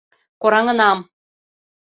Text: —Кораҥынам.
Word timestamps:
—Кораҥынам. 0.41 0.99